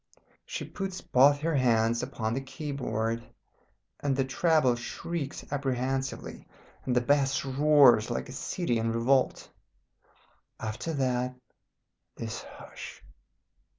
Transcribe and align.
She 0.47 0.65
puts 0.65 0.99
both 0.99 1.41
her 1.41 1.53
hands 1.53 2.01
upon 2.01 2.33
the 2.33 2.41
key 2.41 2.71
board, 2.71 3.23
and 3.99 4.15
the 4.15 4.25
treble 4.25 4.73
shrieks 4.75 5.45
apprehensively, 5.51 6.47
and 6.85 6.95
the 6.95 7.01
bass 7.01 7.45
roars 7.45 8.09
like 8.09 8.27
a 8.27 8.31
city 8.31 8.79
in 8.79 8.91
revolt. 8.91 9.47
After 10.59 10.91
that 10.93 11.35
this 12.15 12.41
hush. 12.41 13.03